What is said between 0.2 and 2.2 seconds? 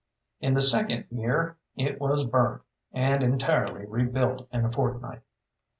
In the second year it